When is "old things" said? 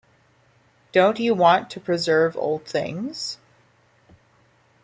2.35-3.37